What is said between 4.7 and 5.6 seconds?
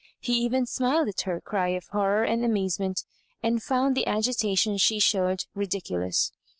she showed